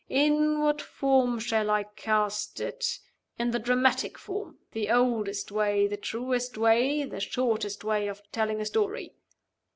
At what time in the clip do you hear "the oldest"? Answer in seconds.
4.71-5.51